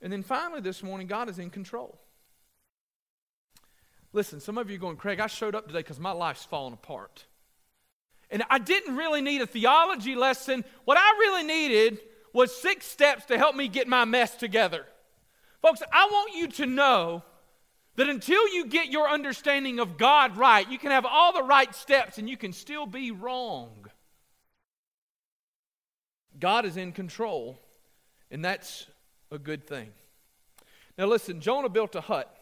[0.00, 1.98] And then finally, this morning, God is in control.
[4.12, 6.74] Listen, some of you are going, Craig, I showed up today because my life's falling
[6.74, 7.24] apart.
[8.30, 10.64] And I didn't really need a theology lesson.
[10.84, 12.00] What I really needed
[12.32, 14.86] was six steps to help me get my mess together.
[15.62, 17.22] Folks, I want you to know
[17.96, 21.74] that until you get your understanding of God right, you can have all the right
[21.74, 23.86] steps and you can still be wrong.
[26.38, 27.58] God is in control,
[28.30, 28.86] and that's
[29.30, 29.90] a good thing.
[30.96, 32.34] Now, listen, Jonah built a hut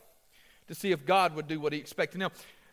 [0.68, 2.18] to see if God would do what he expected.
[2.18, 2.30] Now,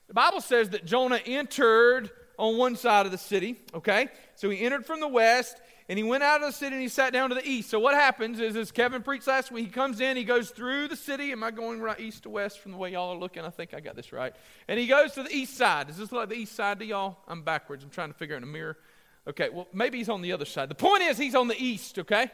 [0.07, 4.07] the Bible says that Jonah entered on one side of the city, okay?
[4.35, 5.57] So he entered from the west
[5.89, 7.69] and he went out of the city and he sat down to the east.
[7.69, 10.87] So what happens is, as Kevin preached last week, he comes in, he goes through
[10.87, 11.31] the city.
[11.31, 13.43] Am I going right east to west from the way y'all are looking?
[13.43, 14.33] I think I got this right.
[14.67, 15.87] And he goes to the east side.
[15.87, 17.17] Does this look like the east side to y'all?
[17.27, 17.83] I'm backwards.
[17.83, 18.77] I'm trying to figure out in a mirror.
[19.27, 20.69] Okay, well, maybe he's on the other side.
[20.69, 22.31] The point is, he's on the east, okay?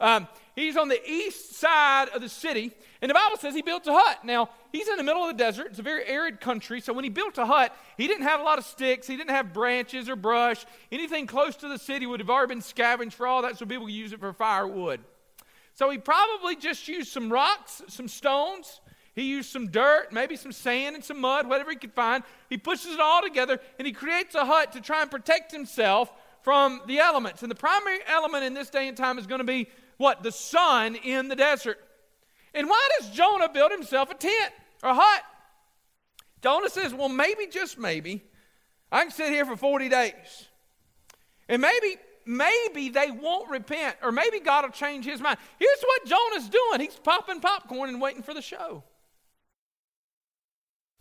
[0.00, 2.70] Um, he's on the east side of the city,
[3.02, 4.24] and the Bible says he built a hut.
[4.24, 5.68] Now, he's in the middle of the desert.
[5.70, 8.44] It's a very arid country, so when he built a hut, he didn't have a
[8.44, 10.64] lot of sticks, he didn't have branches or brush.
[10.92, 13.86] Anything close to the city would have already been scavenged for all that, so people
[13.86, 15.00] could use it for firewood.
[15.74, 18.80] So he probably just used some rocks, some stones.
[19.18, 22.22] He used some dirt, maybe some sand and some mud, whatever he could find.
[22.48, 26.12] He pushes it all together and he creates a hut to try and protect himself
[26.42, 27.42] from the elements.
[27.42, 30.22] And the primary element in this day and time is going to be what?
[30.22, 31.80] The sun in the desert.
[32.54, 34.52] And why does Jonah build himself a tent
[34.84, 35.22] or a hut?
[36.40, 38.22] Jonah says, well, maybe, just maybe,
[38.92, 40.46] I can sit here for 40 days.
[41.48, 45.38] And maybe, maybe they won't repent, or maybe God will change his mind.
[45.58, 48.84] Here's what Jonah's doing he's popping popcorn and waiting for the show.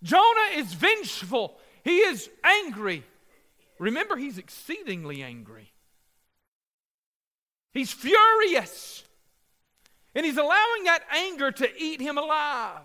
[0.04, 3.04] Jonah is vengeful, he is angry.
[3.80, 5.72] Remember, he's exceedingly angry.
[7.74, 9.04] He's furious.
[10.16, 12.82] And he's allowing that anger to eat him alive.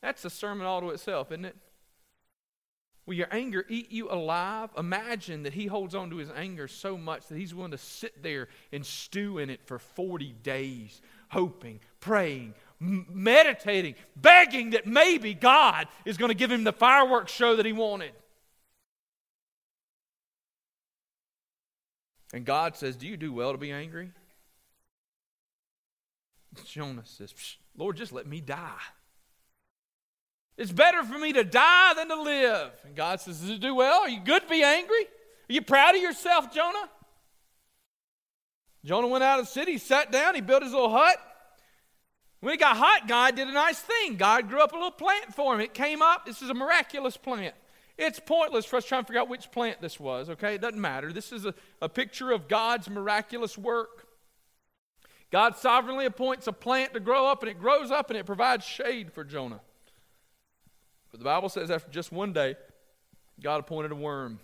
[0.00, 1.56] That's a sermon all to itself, isn't it?
[3.04, 4.70] Will your anger eat you alive?
[4.78, 8.22] Imagine that he holds on to his anger so much that he's willing to sit
[8.22, 15.86] there and stew in it for 40 days, hoping, praying, meditating, begging that maybe God
[16.04, 18.12] is going to give him the fireworks show that he wanted.
[22.34, 24.10] And God says, Do you do well to be angry?
[26.66, 27.32] Jonah says,
[27.76, 28.80] Lord, just let me die.
[30.56, 32.70] It's better for me to die than to live.
[32.84, 34.00] And God says, Does it do well?
[34.00, 35.04] Are you good to be angry?
[35.48, 36.90] Are you proud of yourself, Jonah?
[38.84, 41.16] Jonah went out of the city, sat down, he built his little hut.
[42.42, 44.16] When it got hot, God did a nice thing.
[44.16, 45.60] God grew up a little plant for him.
[45.60, 46.26] It came up.
[46.26, 47.54] This is a miraculous plant.
[47.96, 50.56] It's pointless for us trying to figure out which plant this was, okay?
[50.56, 51.12] It doesn't matter.
[51.12, 54.08] This is a, a picture of God's miraculous work.
[55.30, 58.64] God sovereignly appoints a plant to grow up, and it grows up and it provides
[58.64, 59.60] shade for Jonah.
[61.12, 62.56] But the Bible says after just one day,
[63.40, 64.40] God appointed a worm.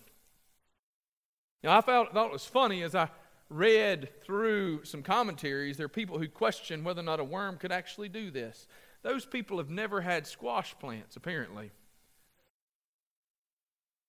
[1.65, 3.09] Now, I felt, thought it was funny as I
[3.51, 7.73] read through some commentaries, there are people who question whether or not a worm could
[7.73, 8.67] actually do this.
[9.03, 11.71] Those people have never had squash plants, apparently.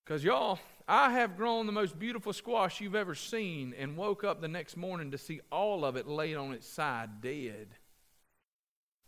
[0.04, 4.42] Because, y'all, I have grown the most beautiful squash you've ever seen and woke up
[4.42, 7.68] the next morning to see all of it laid on its side dead.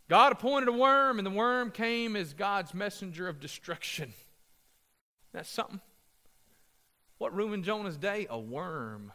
[0.08, 4.12] God appointed a worm, and the worm came as God's messenger of destruction.
[5.32, 5.80] That's something.
[7.18, 8.26] What ruined Jonah's day?
[8.30, 9.12] A worm.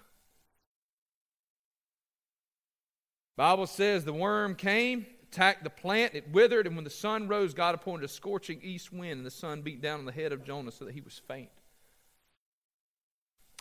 [3.37, 7.53] Bible says the worm came, attacked the plant, it withered, and when the sun rose,
[7.53, 10.43] God appointed a scorching east wind, and the sun beat down on the head of
[10.43, 11.49] Jonah so that he was faint.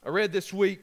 [0.04, 0.80] I read this week,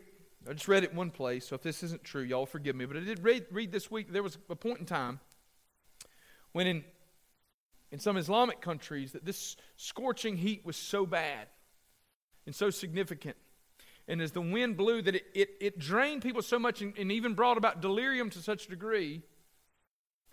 [0.47, 2.95] I just read it one place, so if this isn't true, y'all forgive me, but
[2.95, 5.19] I did read, read this week, there was a point in time
[6.51, 6.83] when in,
[7.91, 11.47] in some Islamic countries that this scorching heat was so bad
[12.45, 13.37] and so significant
[14.07, 17.11] and as the wind blew, that it, it, it drained people so much and, and
[17.11, 19.23] even brought about delirium to such a degree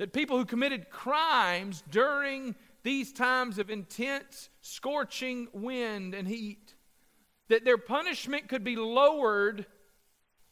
[0.01, 6.75] that people who committed crimes during these times of intense, scorching wind and heat,
[7.51, 9.67] that their punishment could be lowered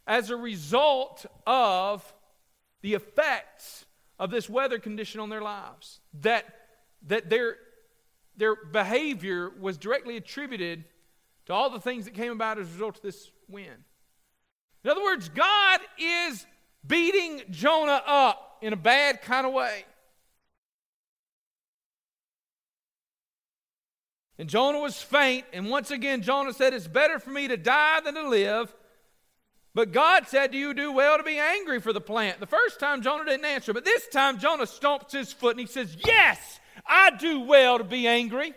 [0.06, 2.12] as a result of
[2.82, 3.86] the effects
[4.18, 6.00] of this weather condition on their lives.
[6.20, 6.44] That,
[7.06, 7.56] that their,
[8.36, 10.84] their behavior was directly attributed
[11.48, 13.84] to all the things that came about as a result of this wind.
[14.84, 16.46] In other words, God is
[16.86, 19.84] beating Jonah up in a bad kind of way.
[24.38, 28.00] And Jonah was faint, and once again, Jonah said, It's better for me to die
[28.04, 28.72] than to live.
[29.74, 32.40] But God said, Do you do well to be angry for the plant?
[32.40, 35.66] The first time Jonah didn't answer, but this time Jonah stomps his foot and he
[35.66, 38.54] says, Yes, I do well to be angry.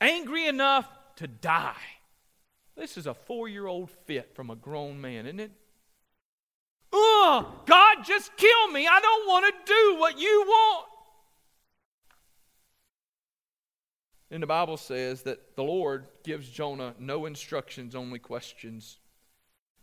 [0.00, 1.74] Angry enough to die.
[2.76, 5.52] This is a four year old fit from a grown man, isn't it?
[6.92, 8.86] Ugh, God, just kill me.
[8.86, 10.86] I don't want to do what you want.
[14.30, 18.99] And the Bible says that the Lord gives Jonah no instructions, only questions.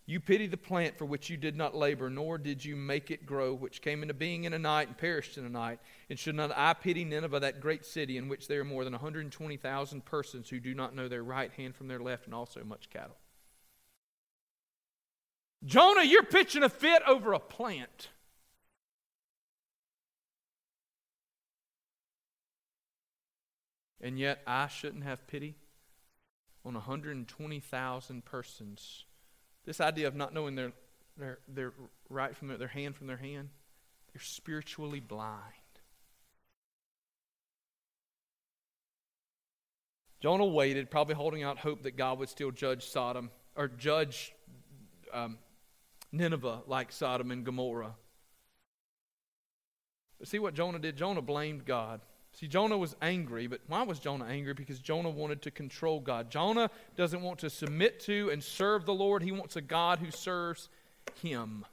[0.10, 3.26] You pity the plant for which you did not labor, nor did you make it
[3.26, 5.80] grow, which came into being in a night and perished in a night.
[6.10, 8.94] And should not I pity Nineveh, that great city, in which there are more than
[8.94, 12.90] 120,000 persons who do not know their right hand from their left, and also much
[12.90, 13.18] cattle?
[15.66, 18.08] Jonah, you're pitching a fit over a plant.
[24.00, 25.58] And yet, I shouldn't have pity
[26.64, 29.04] on 120,000 persons
[29.68, 30.72] this idea of not knowing their,
[31.18, 31.74] their, their
[32.10, 33.50] right from their, their hand from their hand,
[34.14, 35.42] they're spiritually blind.
[40.22, 44.34] Jonah waited, probably holding out hope that God would still judge Sodom or judge
[45.14, 45.38] um,
[46.14, 47.94] Nineveh like Sodom and Gomorrah.
[50.18, 50.96] But see what Jonah did?
[50.96, 52.00] Jonah blamed God.
[52.40, 54.54] See, Jonah was angry, but why was Jonah angry?
[54.54, 56.30] Because Jonah wanted to control God.
[56.30, 60.12] Jonah doesn't want to submit to and serve the Lord, he wants a God who
[60.12, 60.70] serves
[61.24, 61.66] him.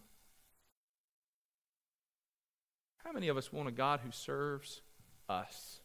[3.05, 4.81] How many of us want a God who serves
[5.29, 5.81] us?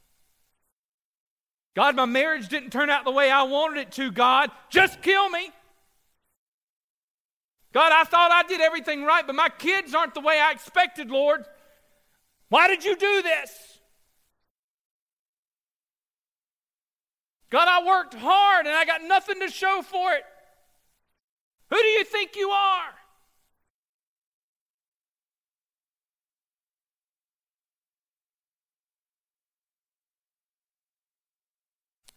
[1.75, 4.49] God, my marriage didn't turn out the way I wanted it to, God.
[4.69, 5.51] Just kill me.
[7.73, 11.11] God, I thought I did everything right, but my kids aren't the way I expected,
[11.11, 11.43] Lord.
[12.47, 13.78] Why did you do this?
[17.49, 20.23] God, I worked hard and I got nothing to show for it.
[21.69, 22.93] Who do you think you are?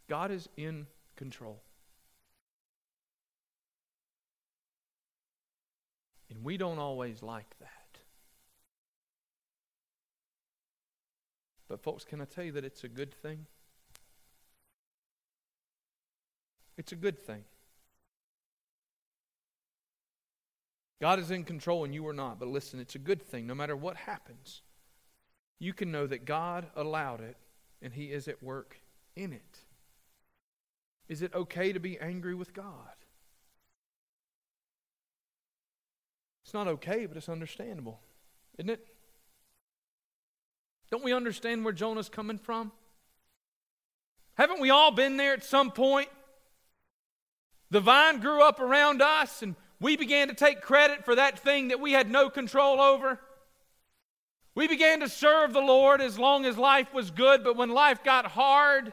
[0.09, 1.63] God is in control.
[6.29, 7.69] And we don't always like that.
[11.69, 13.47] But, folks, can I tell you that it's a good thing?
[16.77, 17.45] It's a good thing.
[21.01, 22.39] God is in control and you are not.
[22.39, 24.63] But listen, it's a good thing no matter what happens.
[25.59, 27.37] you can know that God allowed it
[27.81, 28.79] and He is at work
[29.15, 29.59] in it.
[31.09, 32.97] Is it okay to be angry with God?
[36.45, 38.01] It's not okay, but it's understandable,
[38.59, 38.87] isn't it?
[40.91, 42.73] Don't we understand where Jonah's coming from?
[44.35, 46.09] Haven't we all been there at some point?
[47.73, 51.69] The vine grew up around us, and we began to take credit for that thing
[51.69, 53.19] that we had no control over.
[54.55, 58.05] We began to serve the Lord as long as life was good, but when life
[58.05, 58.93] got hard,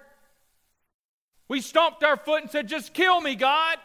[1.49, 3.79] we stomped our foot and said, Just kill me, God.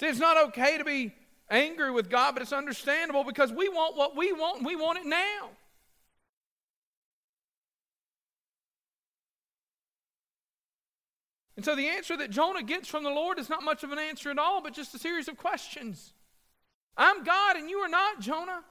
[0.00, 1.12] It's not okay to be
[1.50, 4.98] angry with God, but it's understandable because we want what we want and we want
[4.98, 5.50] it now.
[11.60, 13.98] And so the answer that Jonah gets from the Lord is not much of an
[13.98, 16.14] answer at all, but just a series of questions.
[16.96, 18.62] I'm God and you are not, Jonah.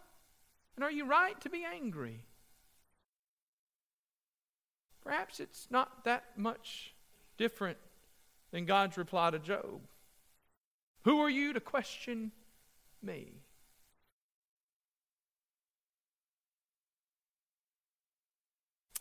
[0.75, 2.25] And are you right to be angry?
[5.03, 6.95] Perhaps it's not that much
[7.37, 7.77] different
[8.49, 9.81] than God's reply to Job.
[11.03, 12.31] Who are you to question
[13.03, 13.33] me?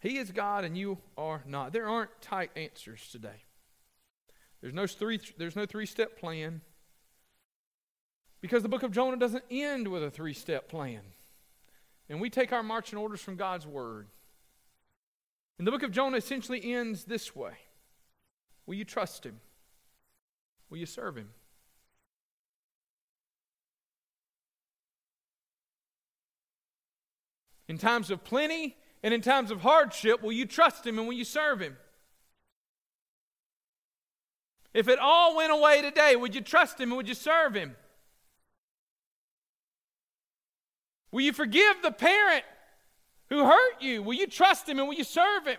[0.03, 1.72] He is God and you are not.
[1.72, 3.45] There aren't tight answers today.
[4.61, 6.61] There's no three, there's no three step plan.
[8.41, 11.01] Because the book of Jonah doesn't end with a three step plan.
[12.09, 14.09] And we take our marching orders from God's word.
[15.59, 17.55] And the book of Jonah essentially ends this way
[18.67, 19.41] Will you trust him?
[20.71, 21.31] Will you serve him?
[27.69, 31.15] In times of plenty and in times of hardship, will you trust him and will
[31.15, 31.77] you serve him?
[34.79, 37.74] If it all went away today, would you trust him would you serve him?
[41.11, 42.45] Will you forgive the parent
[43.29, 44.05] who hurt you?
[44.05, 45.57] Will you trust him and will you serve him?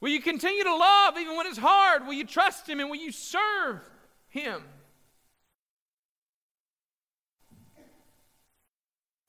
[0.00, 2.06] Will you continue to love even when it's hard?
[2.06, 3.80] Will you trust him and will you serve
[4.28, 4.62] him?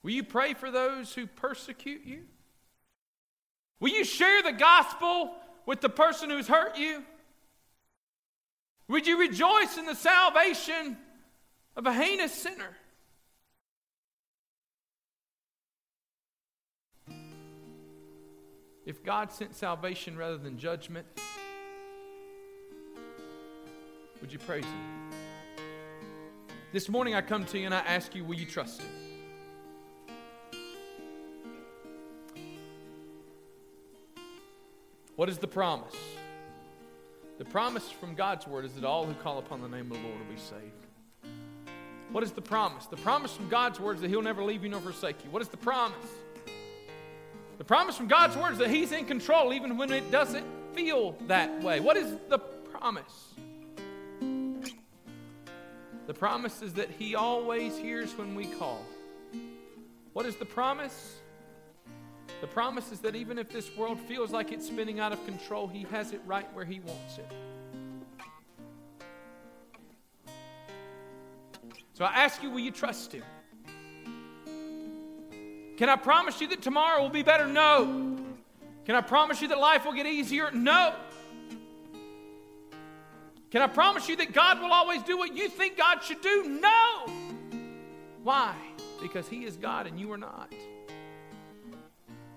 [0.04, 2.20] Will you pray for those who persecute you?
[3.80, 5.32] Will you share the gospel
[5.66, 7.02] with the person who's hurt you?
[8.88, 10.98] Would you rejoice in the salvation
[11.76, 12.76] of a heinous sinner?
[18.84, 21.06] If God sent salvation rather than judgment,
[24.20, 25.10] would you praise Him?
[26.72, 28.99] This morning I come to you and I ask you, will you trust Him?
[35.20, 35.94] What is the promise?
[37.36, 40.02] The promise from God's word is that all who call upon the name of the
[40.02, 40.86] Lord will be saved.
[42.10, 42.86] What is the promise?
[42.86, 45.30] The promise from God's word is that He'll never leave you nor forsake you.
[45.30, 46.08] What is the promise?
[47.58, 51.14] The promise from God's word is that He's in control even when it doesn't feel
[51.26, 51.80] that way.
[51.80, 53.34] What is the promise?
[56.06, 58.82] The promise is that He always hears when we call.
[60.14, 61.19] What is the promise?
[62.40, 65.68] The promise is that even if this world feels like it's spinning out of control,
[65.68, 67.30] He has it right where He wants it.
[71.92, 73.24] So I ask you, will you trust Him?
[75.76, 77.46] Can I promise you that tomorrow will be better?
[77.46, 78.16] No.
[78.86, 80.50] Can I promise you that life will get easier?
[80.50, 80.94] No.
[83.50, 86.44] Can I promise you that God will always do what you think God should do?
[86.60, 87.06] No.
[88.22, 88.54] Why?
[89.02, 90.52] Because He is God and you are not.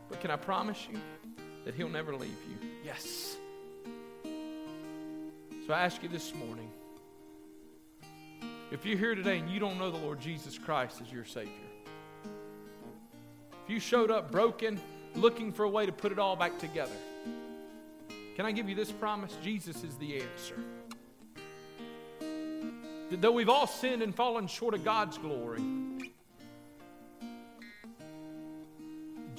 [0.10, 1.00] But can I promise you
[1.66, 2.70] that He'll never leave you?
[2.84, 3.38] Yes.
[5.66, 6.70] So I ask you this morning
[8.72, 11.52] if you're here today and you don't know the Lord Jesus Christ as your Savior,
[13.64, 14.80] if you showed up broken,
[15.16, 16.96] looking for a way to put it all back together,
[18.36, 19.38] can I give you this promise?
[19.44, 20.56] Jesus is the answer.
[23.12, 25.62] That Though we've all sinned and fallen short of God's glory,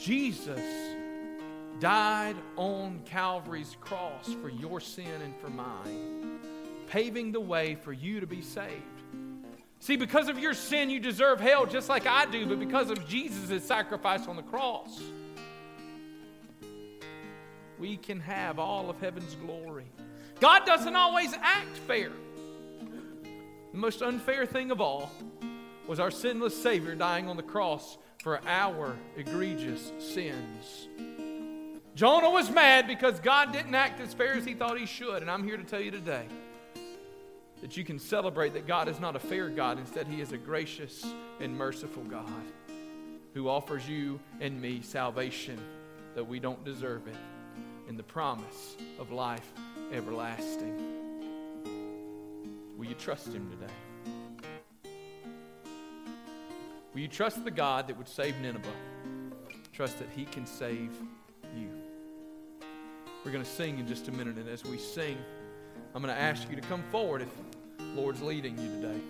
[0.05, 0.61] Jesus
[1.80, 6.40] died on Calvary's cross for your sin and for mine,
[6.86, 8.82] paving the way for you to be saved.
[9.80, 13.09] See, because of your sin, you deserve hell just like I do, but because of
[13.09, 15.00] Jesus' sacrifice on the cross,
[17.78, 19.86] we can have all of heaven's glory.
[20.38, 22.12] God doesn't always act fair.
[23.72, 25.11] The most unfair thing of all
[25.86, 30.89] was our sinless Savior dying on the cross for our egregious sins.
[31.95, 35.20] Jonah was mad because God didn't act as fair as he thought he should.
[35.20, 36.25] And I'm here to tell you today
[37.61, 39.79] that you can celebrate that God is not a fair God.
[39.79, 41.05] Instead, He is a gracious
[41.39, 42.25] and merciful God
[43.35, 45.61] who offers you and me salvation
[46.14, 47.16] that we don't deserve it
[47.89, 49.53] and the promise of life
[49.93, 50.79] everlasting.
[52.79, 53.72] Will you trust Him today?
[56.95, 58.68] Will you trust the God that would save Nineveh?
[59.72, 60.92] Trust that He can save
[61.57, 61.68] you.
[63.24, 65.18] We're going to sing in just a minute, and as we sing,
[65.92, 67.28] I'm going to ask you to come forward if
[67.78, 69.01] the Lord's leading you today.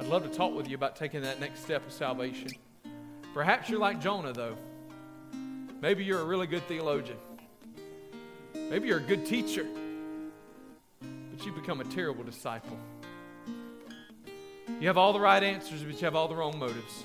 [0.00, 2.52] I'd love to talk with you about taking that next step of salvation.
[3.34, 4.56] Perhaps you're like Jonah, though.
[5.82, 7.18] Maybe you're a really good theologian.
[8.54, 9.66] Maybe you're a good teacher,
[11.00, 12.78] but you've become a terrible disciple.
[14.80, 17.04] You have all the right answers, but you have all the wrong motives.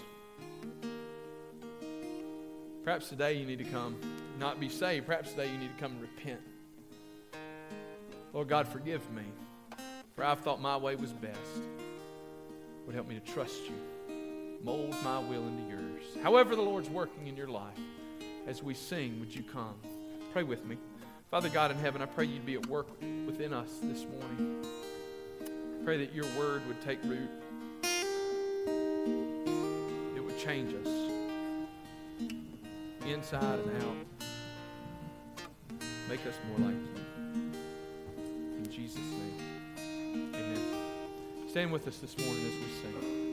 [2.86, 3.98] Perhaps today you need to come,
[4.40, 5.08] not be saved.
[5.08, 6.40] Perhaps today you need to come and repent.
[8.32, 9.24] Lord God, forgive me,
[10.16, 11.40] for I've thought my way was best.
[12.86, 13.74] Would help me to trust you.
[14.64, 16.04] Mold my will into yours.
[16.22, 17.80] However, the Lord's working in your life,
[18.46, 19.74] as we sing, would you come?
[20.32, 20.78] Pray with me.
[21.32, 22.86] Father God in heaven, I pray you'd be at work
[23.26, 24.64] within us this morning.
[25.42, 27.32] I pray that your word would take root,
[30.16, 30.95] it would change us
[33.06, 33.96] inside and out.
[36.10, 37.52] Make us more like you.
[38.58, 41.50] In Jesus' name, amen.
[41.50, 43.25] Stand with us this morning as we sing.